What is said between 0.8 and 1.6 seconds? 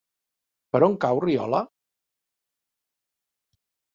on cau Riola?